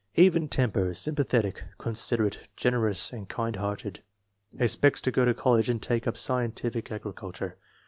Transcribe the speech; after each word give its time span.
Even 0.15 0.49
temper, 0.49 0.95
sympa 0.95 1.23
thetic, 1.23 1.61
considerate, 1.77 2.47
generous, 2.55 3.13
and 3.13 3.29
kind 3.29 3.57
hearted. 3.57 4.01
Ex 4.57 4.75
pects 4.75 4.99
to 5.01 5.11
go 5.11 5.25
to 5.25 5.33
college 5.35 5.69
and 5.69 5.79
take 5.79 6.07
up 6.07 6.17
scientific 6.17 6.91
agriculture. 6.91 7.55